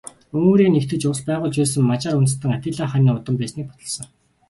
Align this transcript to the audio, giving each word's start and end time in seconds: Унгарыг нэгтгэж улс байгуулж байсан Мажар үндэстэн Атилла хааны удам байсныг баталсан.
Унгарыг 0.37 0.69
нэгтгэж 0.73 1.01
улс 1.05 1.21
байгуулж 1.27 1.55
байсан 1.59 1.83
Мажар 1.89 2.13
үндэстэн 2.19 2.55
Атилла 2.57 2.85
хааны 2.91 3.11
удам 3.15 3.35
байсныг 3.39 3.65
баталсан. 3.69 4.05